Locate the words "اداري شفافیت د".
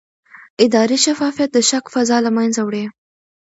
0.63-1.57